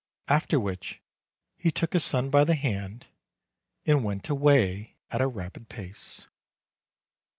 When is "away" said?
4.29-4.95